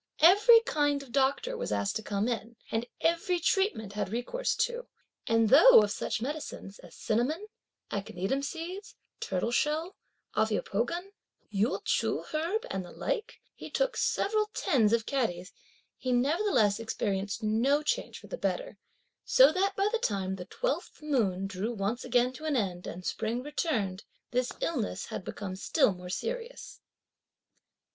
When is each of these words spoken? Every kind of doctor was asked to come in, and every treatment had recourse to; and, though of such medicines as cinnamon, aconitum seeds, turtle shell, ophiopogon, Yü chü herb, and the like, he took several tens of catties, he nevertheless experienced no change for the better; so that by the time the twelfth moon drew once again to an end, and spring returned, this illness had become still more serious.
Every 0.21 0.61
kind 0.61 1.03
of 1.03 1.11
doctor 1.11 1.55
was 1.55 1.71
asked 1.71 1.95
to 1.97 2.01
come 2.01 2.27
in, 2.27 2.55
and 2.71 2.87
every 3.01 3.39
treatment 3.39 3.93
had 3.93 4.09
recourse 4.09 4.55
to; 4.55 4.87
and, 5.27 5.49
though 5.49 5.81
of 5.83 5.91
such 5.91 6.23
medicines 6.23 6.79
as 6.79 6.95
cinnamon, 6.95 7.45
aconitum 7.91 8.41
seeds, 8.43 8.95
turtle 9.19 9.51
shell, 9.51 9.95
ophiopogon, 10.35 11.11
Yü 11.53 11.83
chü 11.85 12.25
herb, 12.33 12.65
and 12.71 12.83
the 12.83 12.91
like, 12.91 13.41
he 13.53 13.69
took 13.69 13.95
several 13.95 14.49
tens 14.55 14.91
of 14.91 15.05
catties, 15.05 15.53
he 15.99 16.11
nevertheless 16.11 16.79
experienced 16.79 17.43
no 17.43 17.83
change 17.83 18.17
for 18.17 18.25
the 18.25 18.39
better; 18.39 18.79
so 19.23 19.51
that 19.51 19.75
by 19.75 19.87
the 19.91 19.99
time 19.99 20.33
the 20.35 20.45
twelfth 20.45 21.03
moon 21.03 21.45
drew 21.45 21.71
once 21.71 22.03
again 22.03 22.33
to 22.33 22.45
an 22.45 22.55
end, 22.55 22.87
and 22.87 23.05
spring 23.05 23.43
returned, 23.43 24.03
this 24.31 24.51
illness 24.61 25.05
had 25.05 25.23
become 25.23 25.55
still 25.55 25.93
more 25.93 26.09
serious. 26.09 26.79